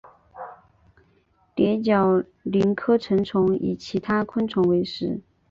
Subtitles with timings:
[1.53, 5.21] 蝶角蛉科成虫以其他昆虫为食。